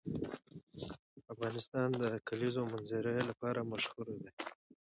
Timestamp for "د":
1.95-2.01, 2.01-2.03